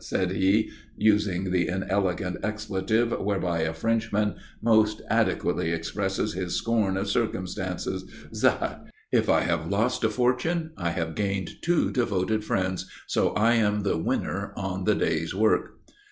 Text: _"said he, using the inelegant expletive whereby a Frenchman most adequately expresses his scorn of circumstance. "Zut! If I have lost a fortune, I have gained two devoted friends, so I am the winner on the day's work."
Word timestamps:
_"said 0.03 0.31
he, 0.31 0.71
using 0.97 1.51
the 1.51 1.67
inelegant 1.67 2.35
expletive 2.41 3.11
whereby 3.19 3.59
a 3.59 3.71
Frenchman 3.71 4.33
most 4.59 4.99
adequately 5.11 5.69
expresses 5.71 6.33
his 6.33 6.55
scorn 6.55 6.97
of 6.97 7.07
circumstance. 7.07 7.87
"Zut! 8.33 8.87
If 9.11 9.29
I 9.29 9.41
have 9.41 9.69
lost 9.69 10.03
a 10.03 10.09
fortune, 10.09 10.71
I 10.75 10.89
have 10.89 11.13
gained 11.13 11.61
two 11.61 11.91
devoted 11.91 12.43
friends, 12.43 12.89
so 13.05 13.29
I 13.33 13.53
am 13.53 13.81
the 13.83 13.95
winner 13.99 14.53
on 14.57 14.85
the 14.85 14.95
day's 14.95 15.35
work." 15.35 15.77